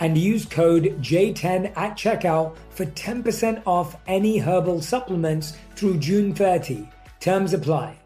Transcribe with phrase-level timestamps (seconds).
[0.00, 6.88] and use code J10 at checkout for 10% off any herbal supplements through June 30.
[7.20, 7.98] Terms apply.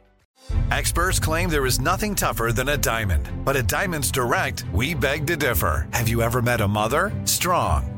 [0.70, 5.26] Experts claim there is nothing tougher than a diamond, but at Diamonds Direct, we beg
[5.26, 5.88] to differ.
[5.92, 7.12] Have you ever met a mother?
[7.24, 7.97] Strong,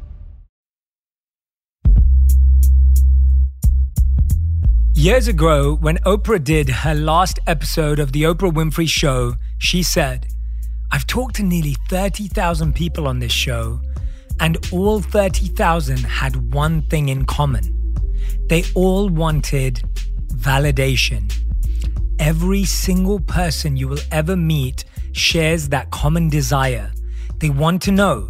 [5.01, 10.27] Years ago, when Oprah did her last episode of The Oprah Winfrey Show, she said,
[10.91, 13.81] I've talked to nearly 30,000 people on this show,
[14.39, 17.95] and all 30,000 had one thing in common.
[18.47, 19.81] They all wanted
[20.35, 21.33] validation.
[22.19, 26.91] Every single person you will ever meet shares that common desire.
[27.39, 28.29] They want to know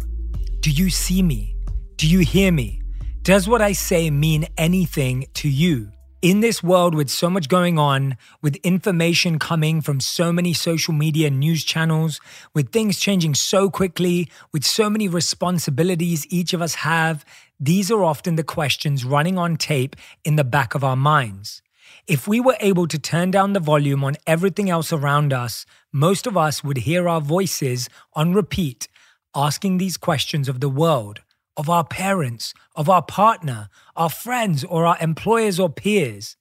[0.60, 1.54] Do you see me?
[1.96, 2.80] Do you hear me?
[3.24, 5.92] Does what I say mean anything to you?
[6.22, 10.94] In this world with so much going on, with information coming from so many social
[10.94, 12.20] media news channels,
[12.54, 17.24] with things changing so quickly, with so many responsibilities each of us have,
[17.58, 21.60] these are often the questions running on tape in the back of our minds.
[22.06, 26.28] If we were able to turn down the volume on everything else around us, most
[26.28, 28.86] of us would hear our voices on repeat
[29.34, 31.20] asking these questions of the world
[31.56, 36.36] of our parents, of our partner, our friends, or our employers or peers.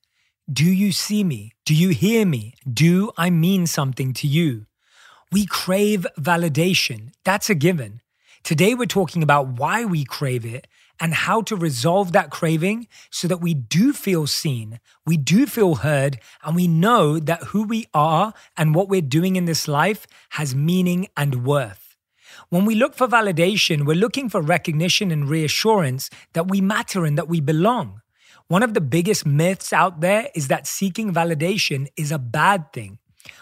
[0.51, 1.53] Do you see me?
[1.65, 2.55] Do you hear me?
[2.71, 4.65] Do I mean something to you?
[5.31, 7.11] We crave validation.
[7.23, 8.01] That's a given.
[8.43, 10.67] Today, we're talking about why we crave it
[10.99, 15.75] and how to resolve that craving so that we do feel seen, we do feel
[15.75, 20.05] heard, and we know that who we are and what we're doing in this life
[20.31, 21.90] has meaning and worth.
[22.49, 27.17] When we look for validation, we're looking for recognition and reassurance that we matter and
[27.17, 28.01] that we belong.
[28.47, 32.99] One of the biggest myths out there is that seeking validation is a bad thing.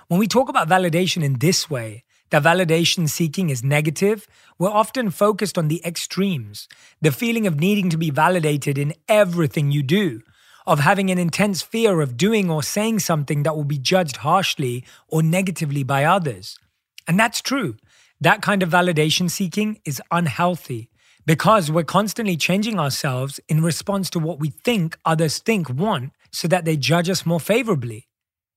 [0.08, 4.28] When we talk about validation in this way, that validation seeking is negative,
[4.60, 6.68] we're often focused on the extremes
[7.02, 10.22] the feeling of needing to be validated in everything you do,
[10.68, 14.84] of having an intense fear of doing or saying something that will be judged harshly
[15.08, 16.60] or negatively by others.
[17.08, 17.78] And that's true.
[18.22, 20.90] That kind of validation seeking is unhealthy
[21.26, 26.48] because we're constantly changing ourselves in response to what we think others think want so
[26.50, 28.08] that they judge us more favorably.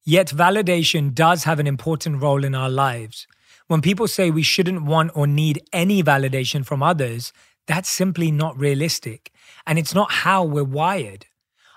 [0.05, 3.29] Yet, validation does have an important role in our lives.
[3.69, 7.33] When people say we shouldn't want or need any validation from others,
[7.69, 9.31] that's simply not realistic,
[9.65, 11.27] and it's not how we're wired.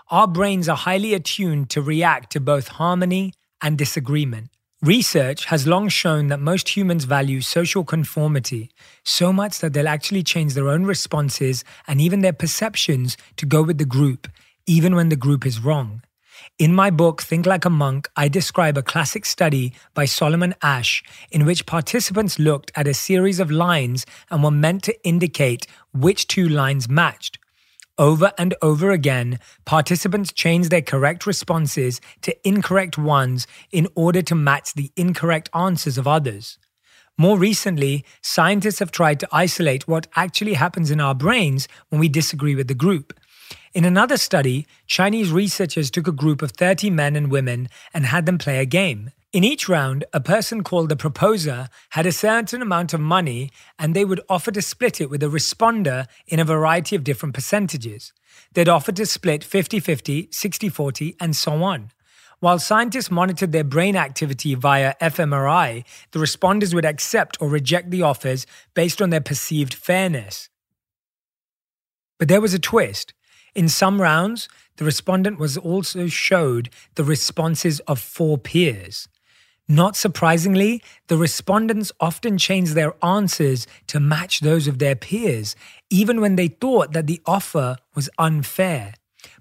[0.10, 4.50] Our brains are highly attuned to react to both harmony and disagreement.
[4.86, 8.70] Research has long shown that most humans value social conformity
[9.04, 13.64] so much that they'll actually change their own responses and even their perceptions to go
[13.64, 14.28] with the group,
[14.68, 16.04] even when the group is wrong.
[16.60, 21.04] In my book, Think Like a Monk, I describe a classic study by Solomon Asch
[21.32, 26.28] in which participants looked at a series of lines and were meant to indicate which
[26.28, 27.40] two lines matched.
[27.98, 34.36] Over and over again, participants change their correct responses to incorrect ones in order to
[34.36, 36.58] match the incorrect answers of others.
[37.18, 42.10] More recently, scientists have tried to isolate what actually happens in our brains when we
[42.10, 43.18] disagree with the group.
[43.74, 48.26] In another study, Chinese researchers took a group of 30 men and women and had
[48.26, 49.12] them play a game.
[49.36, 53.94] In each round, a person called the proposer had a certain amount of money and
[53.94, 58.14] they would offer to split it with a responder in a variety of different percentages.
[58.54, 61.92] They'd offer to split 50 50, 60 40, and so on.
[62.40, 68.04] While scientists monitored their brain activity via fMRI, the responders would accept or reject the
[68.04, 70.48] offers based on their perceived fairness.
[72.20, 73.14] But there was a twist.
[73.54, 74.48] In some rounds,
[74.78, 79.10] the respondent was also showed the responses of four peers.
[79.68, 85.56] Not surprisingly, the respondents often changed their answers to match those of their peers,
[85.90, 88.94] even when they thought that the offer was unfair.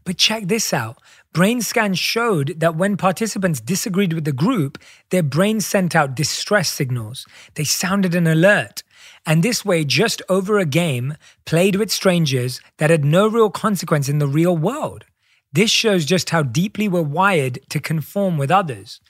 [0.05, 0.99] But check this out.
[1.35, 4.79] Brain scans showed that when participants disagreed with the group,
[5.11, 7.27] their brains sent out distress signals.
[7.55, 8.83] They sounded an alert.
[9.27, 14.09] And this way, just over a game, played with strangers that had no real consequence
[14.09, 15.05] in the real world.
[15.53, 19.01] This shows just how deeply we're wired to conform with others.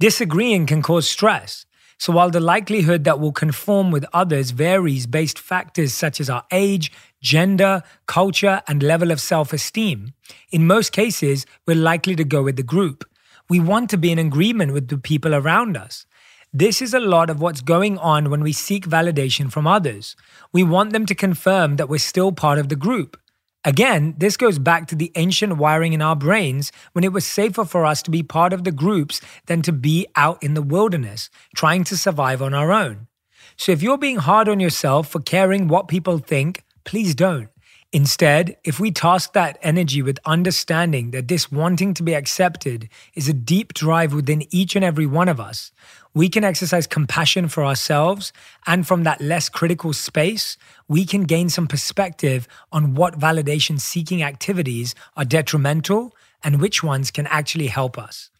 [0.00, 1.66] Disagreeing can cause stress.
[1.98, 6.44] So while the likelihood that we'll conform with others varies based factors such as our
[6.52, 10.14] age, gender, culture, and level of self-esteem,
[10.52, 13.04] in most cases, we're likely to go with the group.
[13.50, 16.06] We want to be in agreement with the people around us.
[16.52, 20.14] This is a lot of what's going on when we seek validation from others.
[20.52, 23.18] We want them to confirm that we're still part of the group.
[23.64, 27.64] Again, this goes back to the ancient wiring in our brains when it was safer
[27.64, 31.28] for us to be part of the groups than to be out in the wilderness,
[31.56, 33.08] trying to survive on our own.
[33.56, 37.48] So if you're being hard on yourself for caring what people think, please don't.
[37.90, 43.28] Instead, if we task that energy with understanding that this wanting to be accepted is
[43.28, 45.72] a deep drive within each and every one of us,
[46.12, 48.30] we can exercise compassion for ourselves.
[48.66, 54.22] And from that less critical space, we can gain some perspective on what validation seeking
[54.22, 56.14] activities are detrimental
[56.44, 58.30] and which ones can actually help us.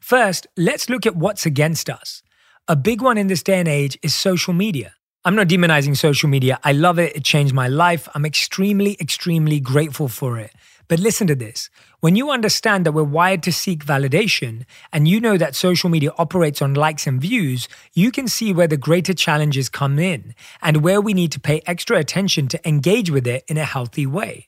[0.00, 2.22] First, let's look at what's against us.
[2.66, 4.94] A big one in this day and age is social media.
[5.22, 6.58] I'm not demonizing social media.
[6.64, 7.14] I love it.
[7.14, 8.08] It changed my life.
[8.14, 10.50] I'm extremely, extremely grateful for it.
[10.88, 11.68] But listen to this.
[12.00, 14.64] When you understand that we're wired to seek validation
[14.94, 18.66] and you know that social media operates on likes and views, you can see where
[18.66, 23.10] the greater challenges come in and where we need to pay extra attention to engage
[23.10, 24.46] with it in a healthy way.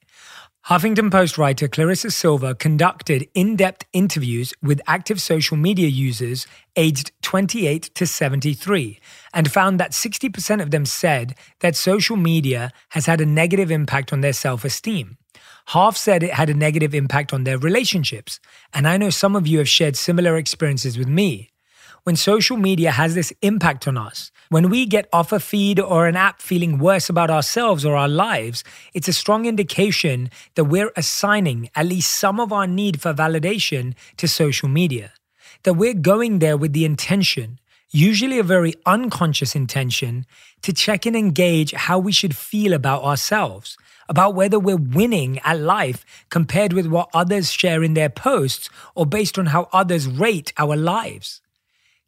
[0.66, 7.10] Huffington Post writer Clarissa Silva conducted in depth interviews with active social media users aged
[7.22, 9.00] 28 to 73
[9.34, 14.12] and found that 60% of them said that social media has had a negative impact
[14.12, 15.18] on their self esteem.
[15.66, 18.38] Half said it had a negative impact on their relationships.
[18.72, 21.51] And I know some of you have shared similar experiences with me
[22.04, 24.32] when social media has this impact on us.
[24.49, 28.08] When we get off a feed or an app feeling worse about ourselves or our
[28.08, 33.14] lives, it's a strong indication that we're assigning at least some of our need for
[33.14, 35.12] validation to social media.
[35.62, 37.60] That we're going there with the intention,
[37.93, 40.26] usually a very unconscious intention,
[40.62, 43.76] to check and engage how we should feel about ourselves,
[44.08, 49.06] about whether we're winning at life compared with what others share in their posts or
[49.06, 51.40] based on how others rate our lives.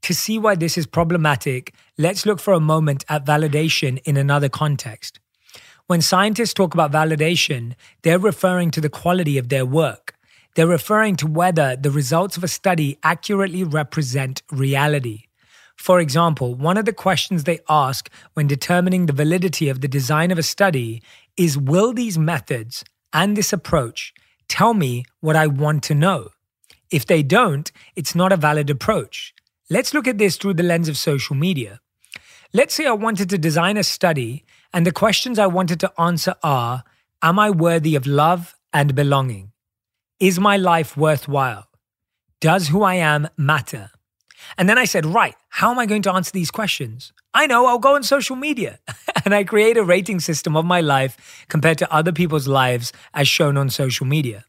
[0.04, 4.50] To see why this is problematic, let's look for a moment at validation in another
[4.50, 5.18] context.
[5.86, 7.72] When scientists talk about validation,
[8.02, 10.14] they're referring to the quality of their work.
[10.54, 15.22] They're referring to whether the results of a study accurately represent reality.
[15.74, 20.30] For example, one of the questions they ask when determining the validity of the design
[20.30, 21.02] of a study
[21.38, 22.84] is Will these methods
[23.14, 24.12] and this approach
[24.48, 26.28] tell me what I want to know?
[26.90, 29.33] If they don't, it's not a valid approach.
[29.70, 31.80] Let's look at this through the lens of social media.
[32.52, 34.44] Let's say I wanted to design a study,
[34.74, 36.84] and the questions I wanted to answer are
[37.22, 39.52] Am I worthy of love and belonging?
[40.20, 41.68] Is my life worthwhile?
[42.40, 43.90] Does who I am matter?
[44.58, 47.14] And then I said, Right, how am I going to answer these questions?
[47.32, 48.80] I know, I'll go on social media.
[49.24, 53.28] and I create a rating system of my life compared to other people's lives as
[53.28, 54.44] shown on social media.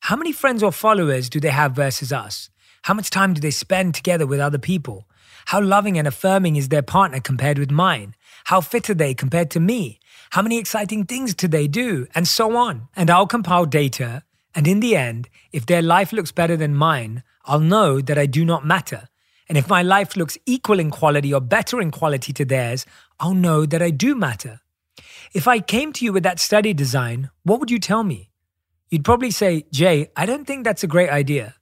[0.00, 2.50] How many friends or followers do they have versus us?
[2.82, 5.06] How much time do they spend together with other people?
[5.46, 8.16] How loving and affirming is their partner compared with mine?
[8.44, 10.00] How fit are they compared to me?
[10.30, 12.08] How many exciting things do they do?
[12.14, 12.88] And so on.
[12.96, 14.24] And I'll compile data.
[14.54, 18.26] And in the end, if their life looks better than mine, I'll know that I
[18.26, 19.08] do not matter.
[19.48, 22.84] And if my life looks equal in quality or better in quality to theirs,
[23.20, 24.60] I'll know that I do matter.
[25.32, 28.30] If I came to you with that study design, what would you tell me?
[28.90, 31.54] You'd probably say, Jay, I don't think that's a great idea.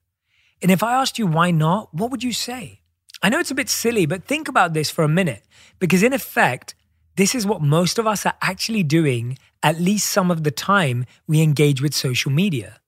[0.63, 2.81] And if I asked you why not, what would you say?
[3.23, 5.45] I know it's a bit silly, but think about this for a minute,
[5.79, 6.75] because in effect,
[7.17, 11.05] this is what most of us are actually doing at least some of the time
[11.27, 12.81] we engage with social media.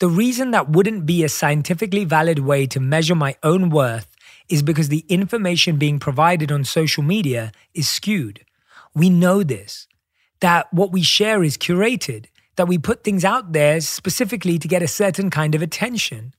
[0.00, 4.14] The reason that wouldn't be a scientifically valid way to measure my own worth
[4.48, 8.44] is because the information being provided on social media is skewed.
[8.94, 9.86] We know this,
[10.40, 14.82] that what we share is curated, that we put things out there specifically to get
[14.82, 16.34] a certain kind of attention.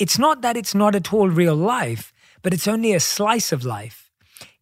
[0.00, 3.66] It's not that it's not at all real life, but it's only a slice of
[3.66, 4.10] life.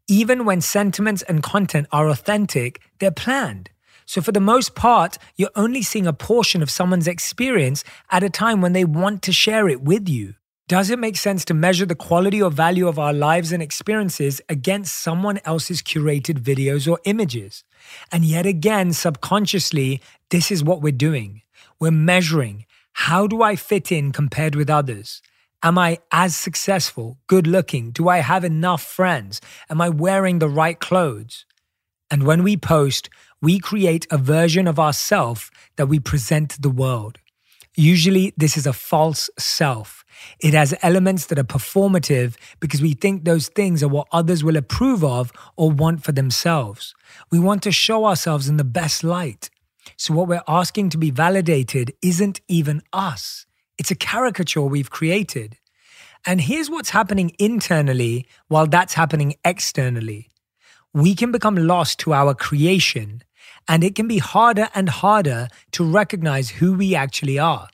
[0.09, 3.71] Even when sentiments and content are authentic, they're planned.
[4.05, 8.31] So, for the most part, you're only seeing a portion of someone's experience at a
[8.31, 10.35] time when they want to share it with you.
[10.67, 14.41] Does it make sense to measure the quality or value of our lives and experiences
[14.49, 17.63] against someone else's curated videos or images?
[18.11, 21.43] And yet again, subconsciously, this is what we're doing.
[21.79, 22.67] We're measuring
[23.07, 25.23] how do I fit in compared with others?
[25.63, 27.91] Am I as successful, good looking?
[27.91, 29.41] Do I have enough friends?
[29.69, 31.45] Am I wearing the right clothes?
[32.11, 33.11] And when we post,
[33.43, 37.19] we create a version of ourself that we present to the world.
[37.77, 39.99] Usually, this is a false self
[40.41, 44.57] it has elements that are performative because we think those things are what others will
[44.57, 46.95] approve of or want for themselves.
[47.31, 49.51] We want to show ourselves in the best light.
[49.97, 53.47] So, what we're asking to be validated isn't even us,
[53.79, 55.57] it's a caricature we've created.
[56.27, 60.29] And here's what's happening internally while that's happening externally.
[60.93, 63.23] We can become lost to our creation,
[63.69, 67.69] and it can be harder and harder to recognize who we actually are.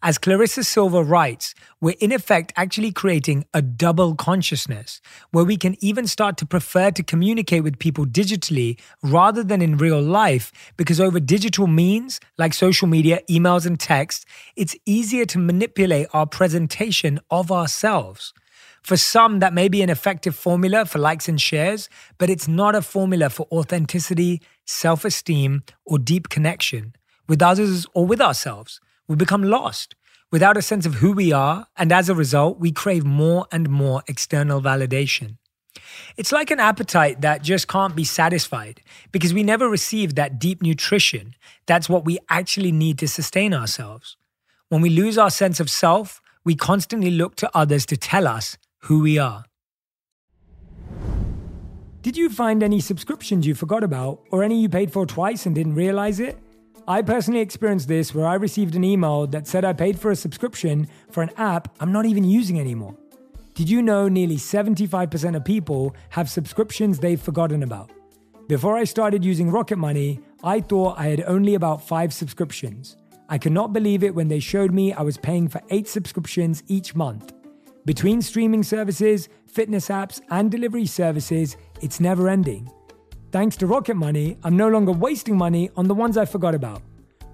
[0.00, 5.00] As Clarissa Silva writes, we're in effect actually creating a double consciousness
[5.32, 9.76] where we can even start to prefer to communicate with people digitally rather than in
[9.76, 14.24] real life because over digital means like social media, emails, and text,
[14.54, 18.32] it's easier to manipulate our presentation of ourselves.
[18.82, 21.88] For some, that may be an effective formula for likes and shares,
[22.18, 26.94] but it's not a formula for authenticity, self esteem, or deep connection
[27.26, 29.96] with others or with ourselves we become lost
[30.30, 33.68] without a sense of who we are, and as a result, we crave more and
[33.68, 35.38] more external validation.
[36.16, 40.60] It's like an appetite that just can't be satisfied because we never receive that deep
[40.62, 41.34] nutrition.
[41.66, 44.16] That's what we actually need to sustain ourselves.
[44.68, 48.58] When we lose our sense of self, we constantly look to others to tell us
[48.82, 49.44] who we are.
[52.02, 55.54] Did you find any subscriptions you forgot about or any you paid for twice and
[55.54, 56.38] didn't realize it?
[56.88, 60.16] I personally experienced this where I received an email that said I paid for a
[60.16, 62.96] subscription for an app I'm not even using anymore.
[63.52, 67.90] Did you know nearly 75% of people have subscriptions they've forgotten about?
[68.48, 72.96] Before I started using Rocket Money, I thought I had only about five subscriptions.
[73.28, 76.62] I could not believe it when they showed me I was paying for eight subscriptions
[76.68, 77.34] each month.
[77.84, 82.70] Between streaming services, fitness apps, and delivery services, it's never ending.
[83.30, 86.80] Thanks to Rocket Money, I'm no longer wasting money on the ones I forgot about.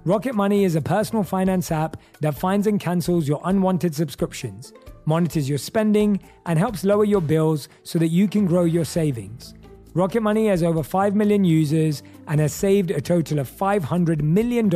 [0.04, 4.72] Rocket Money is a personal finance app that finds and cancels your unwanted subscriptions,
[5.04, 9.54] monitors your spending, and helps lower your bills so that you can grow your savings.
[9.92, 14.68] Rocket Money has over 5 million users and has saved a total of $500 million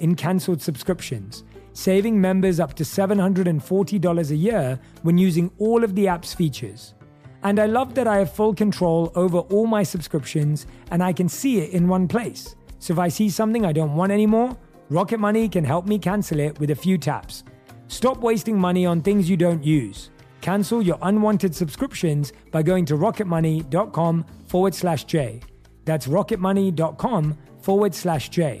[0.00, 6.08] in cancelled subscriptions, saving members up to $740 a year when using all of the
[6.08, 6.94] app's features.
[7.42, 11.28] And I love that I have full control over all my subscriptions and I can
[11.28, 12.56] see it in one place.
[12.78, 14.56] So if I see something I don't want anymore,
[14.90, 17.44] Rocket Money can help me cancel it with a few taps.
[17.88, 20.10] Stop wasting money on things you don't use.
[20.40, 25.40] Cancel your unwanted subscriptions by going to rocketmoney.com forward slash J.
[25.84, 28.60] That's rocketmoney.com forward slash J.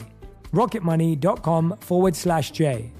[0.52, 2.92] Rocketmoney.com forward slash J.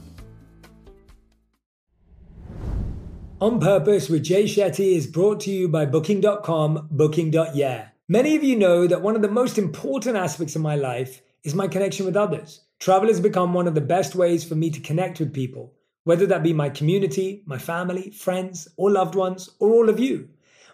[3.40, 7.87] On Purpose with Jay Shetty is brought to you by Booking.com, Booking.yeah.
[8.09, 11.54] Many of you know that one of the most important aspects of my life is
[11.54, 12.62] my connection with others.
[12.80, 16.26] Travel has become one of the best ways for me to connect with people, whether
[16.26, 20.28] that be my community, my family, friends, or loved ones, or all of you.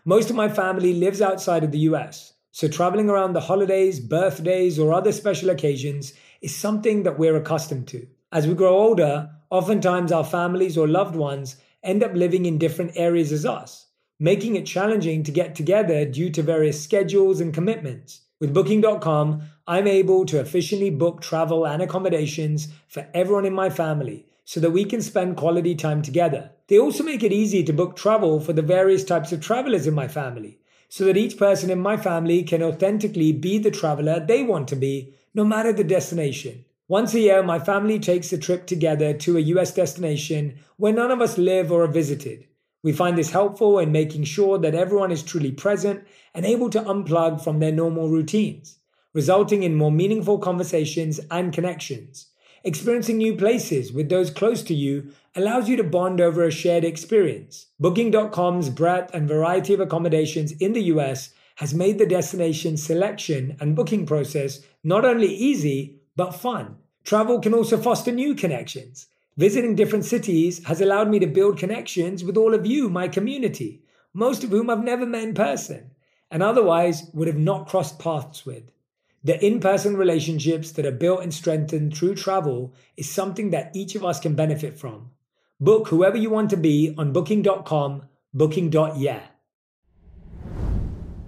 [0.06, 4.78] Most of my family lives outside of the US, so traveling around the holidays, birthdays,
[4.78, 8.06] or other special occasions is something that we're accustomed to.
[8.32, 12.92] As we grow older, oftentimes our families or loved ones end up living in different
[12.96, 13.86] areas as us,
[14.18, 18.22] making it challenging to get together due to various schedules and commitments.
[18.40, 24.26] With Booking.com, I'm able to efficiently book travel and accommodations for everyone in my family
[24.44, 26.50] so that we can spend quality time together.
[26.66, 29.94] They also make it easy to book travel for the various types of travelers in
[29.94, 34.42] my family so that each person in my family can authentically be the traveler they
[34.42, 36.64] want to be, no matter the destination.
[36.88, 41.10] Once a year, my family takes a trip together to a US destination where none
[41.10, 42.46] of us live or are visited.
[42.82, 46.82] We find this helpful in making sure that everyone is truly present and able to
[46.82, 48.76] unplug from their normal routines,
[49.14, 52.26] resulting in more meaningful conversations and connections.
[52.64, 56.84] Experiencing new places with those close to you allows you to bond over a shared
[56.84, 57.66] experience.
[57.80, 63.74] Booking.com's breadth and variety of accommodations in the US has made the destination selection and
[63.74, 66.76] booking process not only easy, but fun.
[67.04, 69.08] Travel can also foster new connections.
[69.36, 73.82] Visiting different cities has allowed me to build connections with all of you, my community,
[74.12, 75.90] most of whom I've never met in person
[76.34, 78.64] and otherwise would have not crossed paths with.
[79.22, 83.94] The in person relationships that are built and strengthened through travel is something that each
[83.94, 85.10] of us can benefit from.
[85.60, 88.02] Book whoever you want to be on booking.com,
[88.34, 89.22] booking.yeah.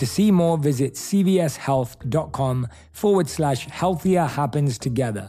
[0.00, 5.28] To see more, visit cvshealth.com forward slash healthier happens together.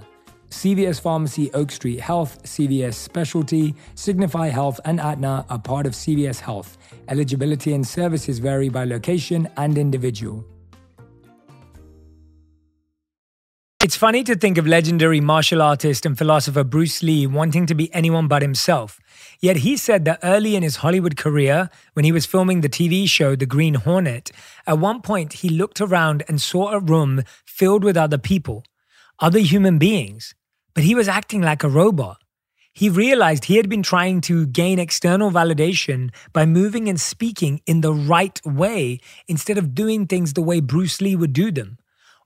[0.49, 6.39] CVS Pharmacy, Oak Street Health, CVS Specialty, Signify Health, and Aetna are part of CVS
[6.39, 6.77] Health.
[7.09, 10.45] Eligibility and services vary by location and individual.
[13.83, 17.93] It's funny to think of legendary martial artist and philosopher Bruce Lee wanting to be
[17.93, 19.01] anyone but himself.
[19.41, 23.09] Yet he said that early in his Hollywood career, when he was filming the TV
[23.09, 24.31] show The Green Hornet,
[24.67, 28.63] at one point he looked around and saw a room filled with other people,
[29.19, 30.35] other human beings
[30.73, 32.17] but he was acting like a robot.
[32.73, 37.81] He realized he had been trying to gain external validation by moving and speaking in
[37.81, 41.77] the right way instead of doing things the way Bruce Lee would do them.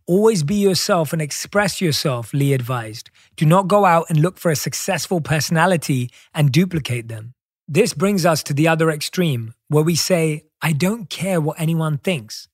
[0.05, 3.09] Always be yourself and express yourself, Lee advised.
[3.35, 7.33] Do not go out and look for a successful personality and duplicate them.
[7.67, 11.97] This brings us to the other extreme, where we say, I don't care what anyone
[11.97, 12.47] thinks.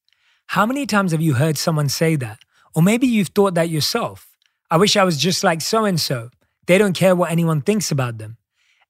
[0.47, 2.39] How many times have you heard someone say that?
[2.73, 4.29] Or maybe you've thought that yourself.
[4.69, 6.29] I wish I was just like so and so.
[6.65, 8.37] They don't care what anyone thinks about them.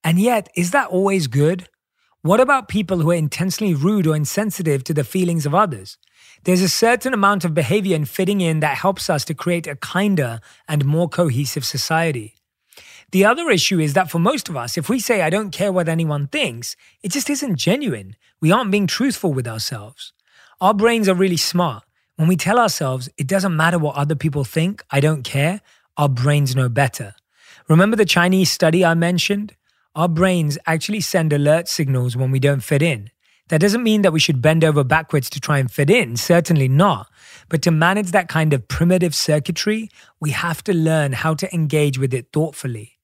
[0.04, 1.68] And yet, is that always good?
[2.22, 5.98] What about people who are intensely rude or insensitive to the feelings of others?
[6.44, 9.76] There's a certain amount of behavior and fitting in that helps us to create a
[9.76, 12.34] kinder and more cohesive society.
[13.12, 15.72] The other issue is that for most of us, if we say, I don't care
[15.72, 18.16] what anyone thinks, it just isn't genuine.
[18.40, 20.14] We aren't being truthful with ourselves.
[20.60, 21.84] Our brains are really smart.
[22.16, 25.62] When we tell ourselves, it doesn't matter what other people think, I don't care,
[25.96, 27.14] our brains know better.
[27.68, 29.56] Remember the Chinese study I mentioned?
[29.94, 33.12] Our brains actually send alert signals when we don't fit in.
[33.52, 36.70] That doesn't mean that we should bend over backwards to try and fit in, certainly
[36.70, 37.08] not.
[37.50, 39.90] But to manage that kind of primitive circuitry,
[40.22, 42.98] we have to learn how to engage with it thoughtfully.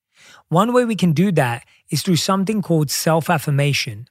[0.48, 4.08] One way we can do that is through something called self affirmation.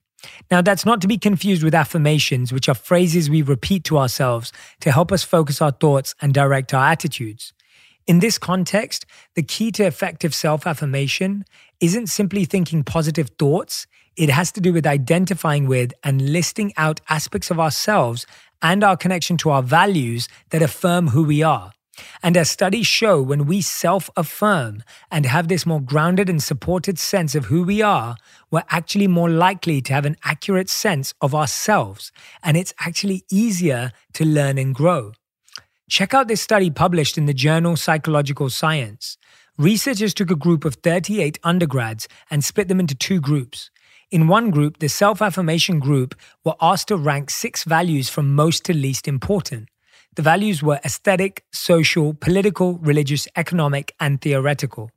[0.51, 4.53] Now, that's not to be confused with affirmations, which are phrases we repeat to ourselves
[4.81, 7.55] to help us focus our thoughts and direct our attitudes.
[8.07, 11.46] In this context, the key to effective self affirmation
[11.81, 17.00] isn't simply thinking positive thoughts, it has to do with identifying with and listing out
[17.09, 18.26] aspects of ourselves
[18.62, 21.72] and our connection to our values that affirm who we are.
[22.22, 26.98] And as studies show, when we self affirm and have this more grounded and supported
[26.98, 28.16] sense of who we are,
[28.50, 32.12] we're actually more likely to have an accurate sense of ourselves.
[32.42, 35.12] And it's actually easier to learn and grow.
[35.88, 39.16] Check out this study published in the journal Psychological Science.
[39.57, 43.70] Researchers took a group of 38 undergrads and split them into two groups.
[44.12, 46.14] In one group, the self affirmation group
[46.45, 49.69] were asked to rank six values from most to least important.
[50.14, 54.92] The values were aesthetic, social, political, religious, economic, and theoretical.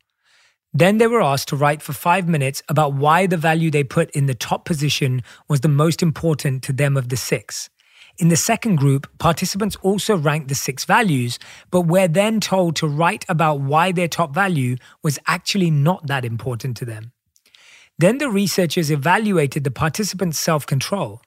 [0.72, 4.12] Then they were asked to write for five minutes about why the value they put
[4.12, 7.72] in the top position was the most important to them of the six.
[8.19, 11.39] In the second group, participants also ranked the six values,
[11.72, 16.26] but were then told to write about why their top value was actually not that
[16.26, 17.12] important to them.
[17.99, 21.21] Then the researchers evaluated the participants' self control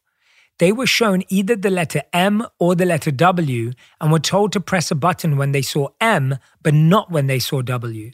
[0.62, 4.61] they were shown either the letter M or the letter W and were told to
[4.61, 8.12] press a button when they saw M, but not when they saw W.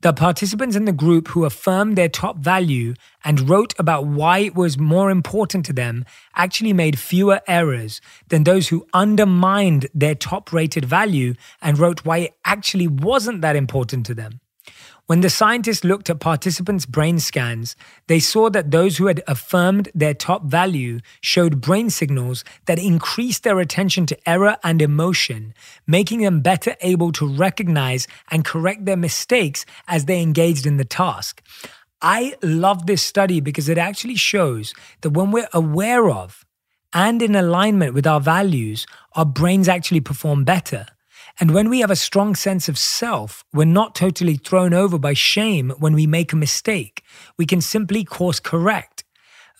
[0.00, 4.54] The participants in the group who affirmed their top value and wrote about why it
[4.54, 10.54] was more important to them actually made fewer errors than those who undermined their top
[10.54, 14.40] rated value and wrote why it actually wasn't that important to them.
[15.06, 19.90] When the scientists looked at participants' brain scans, they saw that those who had affirmed
[19.94, 25.52] their top value showed brain signals that increased their attention to error and emotion,
[25.86, 30.86] making them better able to recognize and correct their mistakes as they engaged in the
[30.86, 31.42] task.
[32.00, 36.46] I love this study because it actually shows that when we're aware of
[36.94, 40.86] and in alignment with our values, our brains actually perform better.
[41.40, 45.14] And when we have a strong sense of self, we're not totally thrown over by
[45.14, 47.02] shame when we make a mistake.
[47.36, 49.04] We can simply course correct.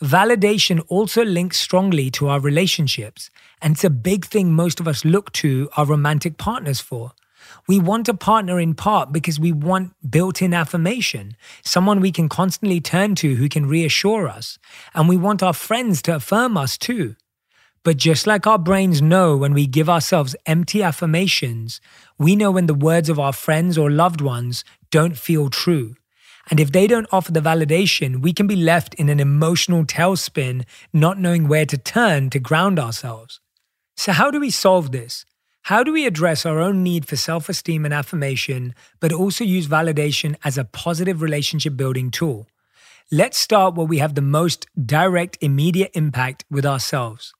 [0.01, 3.29] Validation also links strongly to our relationships,
[3.61, 7.11] and it's a big thing most of us look to our romantic partners for.
[7.67, 12.29] We want a partner in part because we want built in affirmation, someone we can
[12.29, 14.57] constantly turn to who can reassure us.
[14.93, 17.15] And we want our friends to affirm us too.
[17.85, 21.79] But just like our brains know when we give ourselves empty affirmations,
[22.17, 25.93] we know when the words of our friends or loved ones don't feel true.
[26.49, 30.65] And if they don't offer the validation, we can be left in an emotional tailspin,
[30.93, 33.39] not knowing where to turn to ground ourselves.
[33.95, 35.23] So, how do we solve this?
[35.65, 39.67] How do we address our own need for self esteem and affirmation, but also use
[39.67, 42.47] validation as a positive relationship building tool?
[43.11, 47.34] Let's start where we have the most direct, immediate impact with ourselves.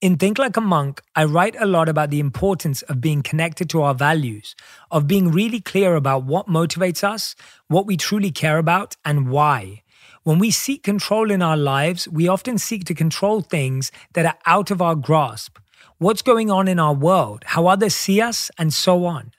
[0.00, 3.68] In Think Like a Monk, I write a lot about the importance of being connected
[3.68, 4.56] to our values,
[4.90, 7.36] of being really clear about what motivates us,
[7.68, 9.82] what we truly care about, and why.
[10.22, 14.38] When we seek control in our lives, we often seek to control things that are
[14.46, 15.58] out of our grasp.
[15.98, 19.32] What's going on in our world, how others see us, and so on.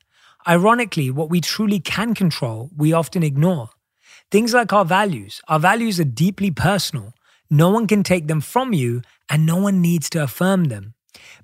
[0.47, 3.71] Ironically, what we truly can control, we often ignore.
[4.30, 5.41] Things like our values.
[5.47, 7.15] Our values are deeply personal.
[7.53, 10.93] No one can take them from you, and no one needs to affirm them.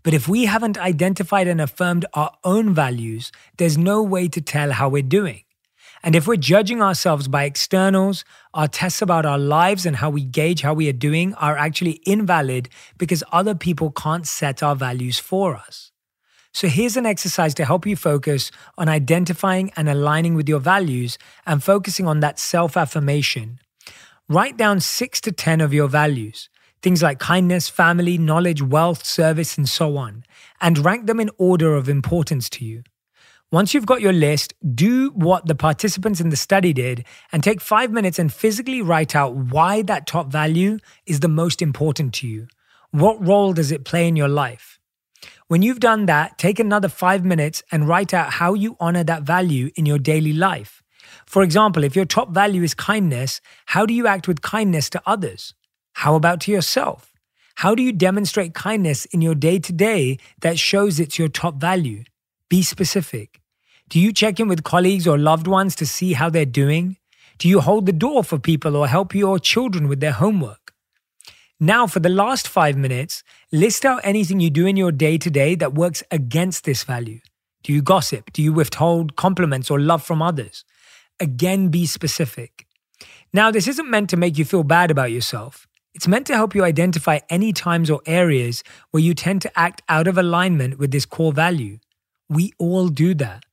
[0.03, 4.71] But if we haven't identified and affirmed our own values, there's no way to tell
[4.71, 5.43] how we're doing.
[6.01, 10.23] And if we're judging ourselves by externals, our tests about our lives and how we
[10.23, 15.19] gauge how we are doing are actually invalid because other people can't set our values
[15.19, 15.91] for us.
[16.53, 21.17] So here's an exercise to help you focus on identifying and aligning with your values
[21.45, 23.59] and focusing on that self affirmation.
[24.29, 26.49] Write down six to 10 of your values,
[26.81, 30.25] things like kindness, family, knowledge, wealth, service, and so on,
[30.59, 32.83] and rank them in order of importance to you.
[33.53, 37.61] Once you've got your list, do what the participants in the study did and take
[37.61, 42.27] five minutes and physically write out why that top value is the most important to
[42.27, 42.47] you.
[42.91, 44.77] What role does it play in your life?
[45.47, 49.23] When you've done that, take another five minutes and write out how you honor that
[49.23, 50.83] value in your daily life.
[51.25, 55.01] For example, if your top value is kindness, how do you act with kindness to
[55.05, 55.53] others?
[55.93, 57.13] How about to yourself?
[57.55, 61.55] How do you demonstrate kindness in your day to day that shows it's your top
[61.55, 62.03] value?
[62.49, 63.41] Be specific.
[63.89, 66.97] Do you check in with colleagues or loved ones to see how they're doing?
[67.39, 70.73] Do you hold the door for people or help your children with their homework?
[71.59, 75.31] Now, for the last five minutes, list out anything you do in your day to
[75.31, 77.19] day that works against this value.
[77.63, 78.31] Do you gossip?
[78.31, 80.63] Do you withhold compliments or love from others?
[81.19, 82.67] Again, be specific.
[83.33, 85.67] Now, this isn't meant to make you feel bad about yourself.
[85.93, 89.81] It's meant to help you identify any times or areas where you tend to act
[89.89, 91.79] out of alignment with this core value.
[92.29, 93.45] We all do that.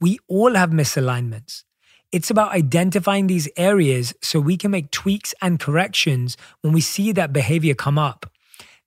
[0.00, 1.64] We all have misalignments.
[2.12, 7.10] It's about identifying these areas so we can make tweaks and corrections when we see
[7.12, 8.30] that behavior come up.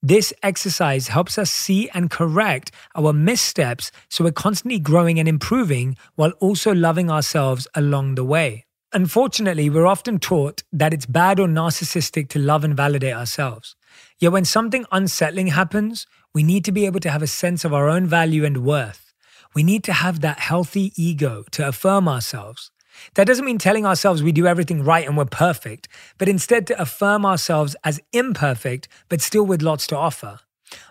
[0.04, 5.96] This exercise helps us see and correct our missteps so we're constantly growing and improving
[6.16, 8.66] while also loving ourselves along the way.
[8.94, 13.76] Unfortunately, we're often taught that it's bad or narcissistic to love and validate ourselves.
[14.18, 17.72] Yet when something unsettling happens, we need to be able to have a sense of
[17.72, 19.14] our own value and worth.
[19.54, 22.72] We need to have that healthy ego to affirm ourselves.
[23.16, 25.88] That doesn't mean telling ourselves we do everything right and we're perfect,
[26.18, 30.40] but instead to affirm ourselves as imperfect, but still with lots to offer.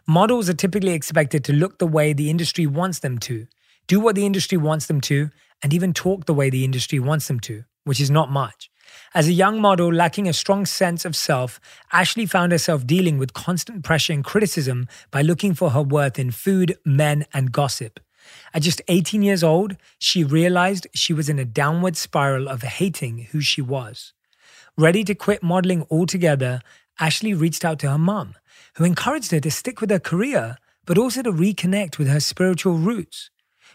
[0.06, 3.46] Models are typically expected to look the way the industry wants them to,
[3.86, 5.30] do what the industry wants them to,
[5.62, 8.70] and even talk the way the industry wants them to, which is not much.
[9.14, 11.60] As a young model lacking a strong sense of self,
[11.92, 16.30] Ashley found herself dealing with constant pressure and criticism by looking for her worth in
[16.30, 18.00] food, men, and gossip.
[18.52, 23.28] At just 18 years old, she realized she was in a downward spiral of hating
[23.30, 24.12] who she was.
[24.76, 26.60] Ready to quit modeling altogether,
[26.98, 28.34] Ashley reached out to her mom,
[28.76, 32.74] who encouraged her to stick with her career, but also to reconnect with her spiritual
[32.74, 33.30] roots.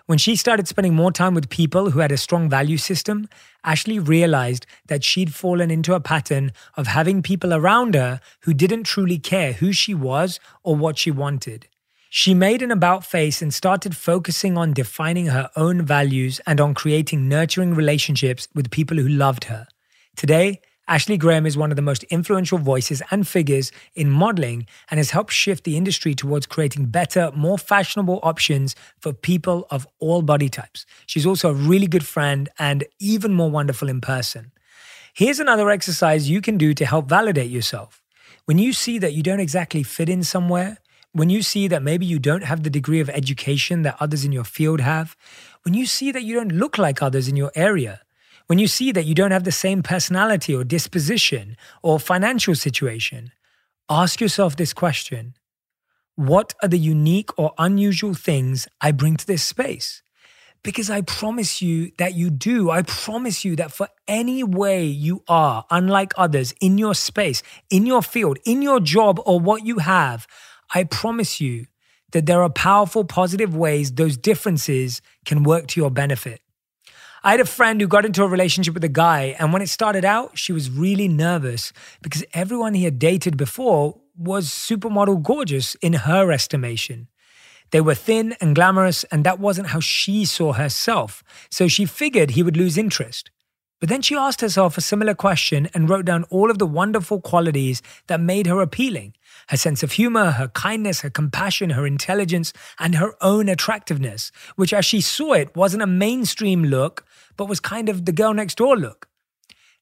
[0.06, 3.28] When she started spending more time with people who had a strong value system,
[3.64, 8.84] Ashley realized that she'd fallen into a pattern of having people around her who didn't
[8.84, 11.68] truly care who she was or what she wanted.
[12.18, 16.74] She made an about face and started focusing on defining her own values and on
[16.74, 19.68] creating nurturing relationships with people who loved her.
[20.16, 24.98] Today, Ashley Graham is one of the most influential voices and figures in modeling and
[24.98, 30.22] has helped shift the industry towards creating better, more fashionable options for people of all
[30.22, 30.86] body types.
[31.08, 34.54] She's also a really good friend and even more wonderful in person.
[35.14, 38.02] Here's another exercise you can do to help validate yourself.
[38.46, 40.78] When you see that you don't exactly fit in somewhere,
[41.16, 44.34] when you see that maybe you don't have the degree of education that others in
[44.34, 45.16] your field have,
[45.64, 48.02] when you see that you don't look like others in your area,
[48.48, 53.32] when you see that you don't have the same personality or disposition or financial situation,
[53.90, 55.36] ask yourself this question
[56.16, 60.04] What are the unique or unusual things I bring to this space?
[60.64, 62.72] Because I promise you that you do.
[62.72, 67.86] I promise you that for any way you are, unlike others, in your space, in
[67.86, 70.28] your field, in your job, or what you have,
[70.74, 71.68] I promise you
[72.12, 76.42] that there are powerful, positive ways those differences can work to your benefit.
[77.24, 79.70] I had a friend who got into a relationship with a guy, and when it
[79.70, 85.76] started out, she was really nervous because everyone he had dated before was supermodel gorgeous
[85.82, 87.08] in her estimation.
[87.72, 92.32] They were thin and glamorous, and that wasn't how she saw herself, so she figured
[92.32, 93.32] he would lose interest.
[93.86, 97.22] But then she asked herself a similar question and wrote down all of the wonderful
[97.22, 99.14] qualities that made her appealing
[99.50, 104.74] her sense of humor, her kindness, her compassion, her intelligence, and her own attractiveness, which
[104.74, 107.06] as she saw it wasn't a mainstream look,
[107.38, 109.08] but was kind of the girl next door look.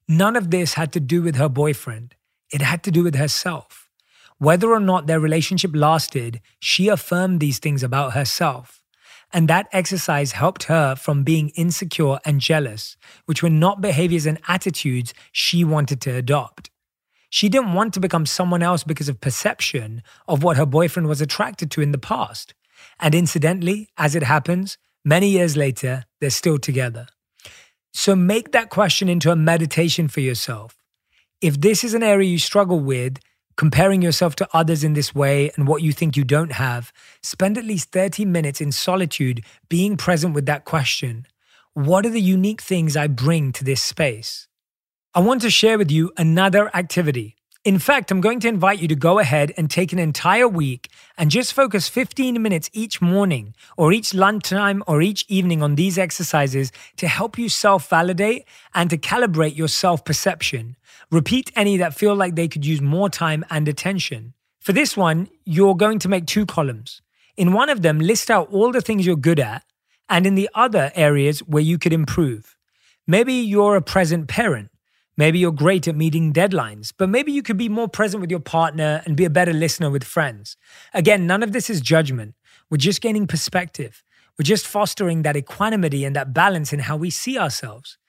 [0.05, 2.15] None of this had to do with her boyfriend,
[2.51, 3.89] it had to do with herself.
[4.37, 8.82] Whether or not their relationship lasted, she affirmed these things about herself.
[9.33, 14.39] And that exercise helped her from being insecure and jealous, which were not behaviors and
[14.47, 16.69] attitudes she wanted to adopt.
[17.31, 21.19] She didn't want to become someone else because of perception of what her boyfriend was
[21.19, 22.53] attracted to in the past.
[22.99, 27.07] And incidentally, as it happens, many years later, they're still together.
[27.91, 30.77] So make that question into a meditation for yourself.
[31.41, 33.17] If this is an area you struggle with,
[33.55, 37.57] comparing yourself to others in this way and what you think you don't have, spend
[37.57, 41.25] at least 30 minutes in solitude being present with that question.
[41.73, 44.47] What are the unique things I bring to this space?
[45.15, 47.35] I want to share with you another activity.
[47.63, 50.89] In fact, I'm going to invite you to go ahead and take an entire week
[51.17, 55.97] and just focus 15 minutes each morning or each lunchtime or each evening on these
[55.97, 60.75] exercises to help you self validate and to calibrate your self perception.
[61.13, 64.33] Repeat any that feel like they could use more time and attention.
[64.59, 67.01] For this one, you're going to make two columns.
[67.37, 69.63] In one of them, list out all the things you're good at,
[70.09, 72.57] and in the other areas where you could improve.
[73.07, 74.69] Maybe you're a present parent
[75.15, 78.39] Maybe you're great at meeting deadlines, but maybe you could be more present with your
[78.39, 80.57] partner and be a better listener with friends.
[80.91, 82.33] Again, none of this is judgment.
[82.71, 84.03] We're just gaining perspective.
[84.39, 87.99] We're just fostering that equanimity and that balance in how we see ourselves.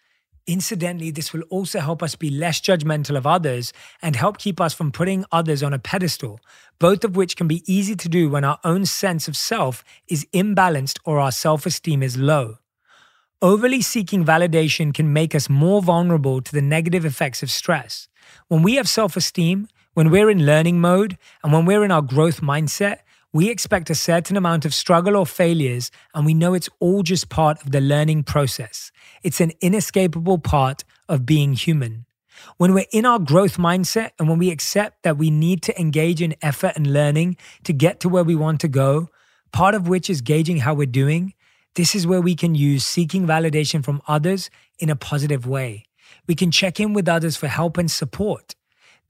[0.46, 4.74] Incidentally, this will also help us be less judgmental of others and help keep us
[4.74, 6.38] from putting others on a pedestal,
[6.78, 10.26] both of which can be easy to do when our own sense of self is
[10.34, 12.58] imbalanced or our self esteem is low.
[13.40, 18.08] Overly seeking validation can make us more vulnerable to the negative effects of stress.
[18.48, 22.02] When we have self esteem, when we're in learning mode, and when we're in our
[22.02, 22.98] growth mindset,
[23.34, 27.28] we expect a certain amount of struggle or failures, and we know it's all just
[27.28, 28.92] part of the learning process.
[29.24, 32.06] It's an inescapable part of being human.
[32.58, 36.22] When we're in our growth mindset and when we accept that we need to engage
[36.22, 39.08] in effort and learning to get to where we want to go,
[39.50, 41.34] part of which is gauging how we're doing,
[41.74, 45.86] this is where we can use seeking validation from others in a positive way.
[46.28, 48.54] We can check in with others for help and support.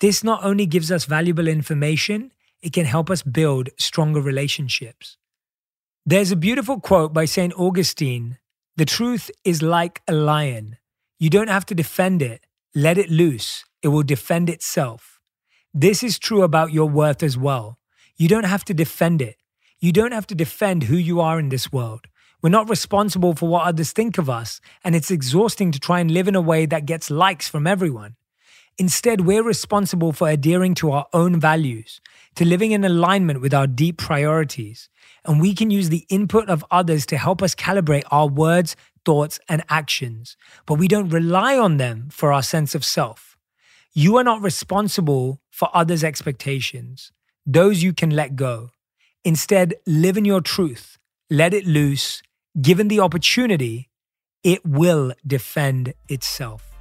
[0.01, 2.33] This not only gives us valuable information,
[2.65, 5.19] it can help us build stronger relationships.
[6.07, 7.53] There's a beautiful quote by St.
[7.55, 8.39] Augustine
[8.77, 10.79] The truth is like a lion.
[11.21, 15.21] You don't have to defend it, let it loose, it will defend itself.
[15.73, 17.79] This is true about your worth as well.
[18.17, 19.37] You don't have to defend it.
[19.79, 22.07] You don't have to defend who you are in this world.
[22.43, 26.11] We're not responsible for what others think of us, and it's exhausting to try and
[26.11, 28.17] live in a way that gets likes from everyone.
[28.77, 32.01] Instead, we're responsible for adhering to our own values,
[32.35, 34.89] to living in alignment with our deep priorities,
[35.25, 39.39] and we can use the input of others to help us calibrate our words, thoughts,
[39.49, 43.37] and actions, but we don't rely on them for our sense of self.
[43.93, 47.13] You are not responsible for others' expectations.
[47.47, 48.71] Those you can let go.
[49.25, 50.99] Instead, live in your truth,
[51.31, 52.23] let it loose,
[52.61, 53.89] given the opportunity,
[54.43, 56.74] it will defend itself.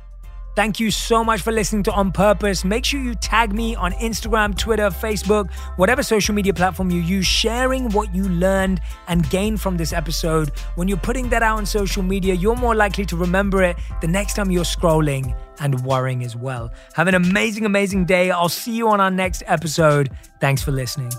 [0.56, 2.63] Thank you so much for listening to On Purpose.
[2.63, 7.26] Make sure you tag me on Instagram, Twitter, Facebook, whatever social media platform you use,
[7.26, 10.52] sharing what you learned and gained from this episode.
[10.76, 14.08] When you're putting that out on social media, you're more likely to remember it the
[14.08, 16.72] next time you're scrolling and worrying as well.
[16.94, 18.30] Have an amazing, amazing day.
[18.30, 20.12] I'll see you on our next episode.
[20.39, 21.12] Thanks for listening.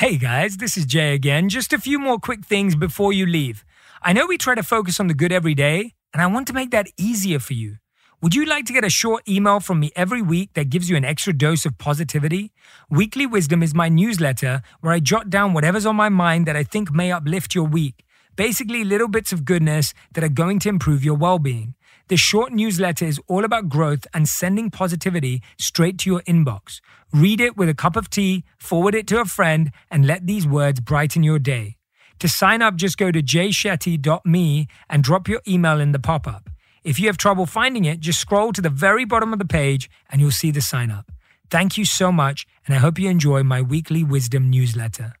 [0.00, 1.50] Hey guys, this is Jay again.
[1.50, 3.66] Just a few more quick things before you leave.
[4.00, 6.54] I know we try to focus on the good every day, and I want to
[6.54, 7.76] make that easier for you.
[8.22, 10.96] Would you like to get a short email from me every week that gives you
[10.96, 12.50] an extra dose of positivity?
[12.88, 16.64] Weekly Wisdom is my newsletter where I jot down whatever's on my mind that I
[16.64, 18.02] think may uplift your week.
[18.36, 21.74] Basically, little bits of goodness that are going to improve your well being.
[22.10, 26.80] This short newsletter is all about growth and sending positivity straight to your inbox.
[27.12, 30.44] Read it with a cup of tea, forward it to a friend, and let these
[30.44, 31.76] words brighten your day.
[32.18, 36.50] To sign up, just go to jayshetty.me and drop your email in the pop up.
[36.82, 39.88] If you have trouble finding it, just scroll to the very bottom of the page
[40.10, 41.12] and you'll see the sign up.
[41.48, 45.14] Thank you so much, and I hope you enjoy my weekly wisdom newsletter.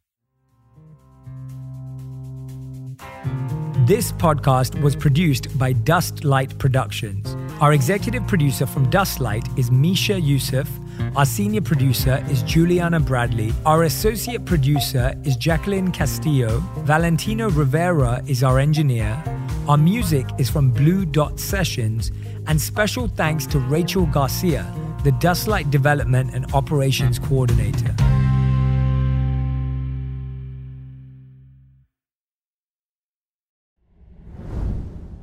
[3.90, 7.34] This podcast was produced by Dustlight Productions.
[7.60, 10.70] Our executive producer from Dustlight is Misha Yusuf.
[11.16, 13.52] Our senior producer is Juliana Bradley.
[13.66, 16.60] Our associate producer is Jacqueline Castillo.
[16.84, 19.20] Valentino Rivera is our engineer.
[19.66, 22.12] Our music is from Blue Dot Sessions.
[22.46, 24.72] And special thanks to Rachel Garcia,
[25.02, 27.92] the Dustlight Development and Operations Coordinator.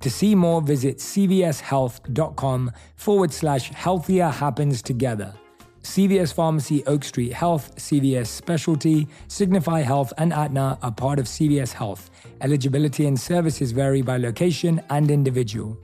[0.00, 5.34] To see more, visit cvshealth.com forward slash healthier happens together.
[5.82, 11.72] CVS Pharmacy, Oak Street Health, CVS Specialty, Signify Health, and Aetna are part of CVS
[11.72, 12.10] Health.
[12.40, 15.78] Eligibility and services vary by location and individual.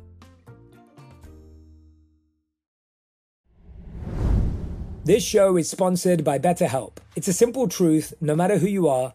[5.04, 6.98] This show is sponsored by BetterHelp.
[7.16, 9.14] It's a simple truth no matter who you are,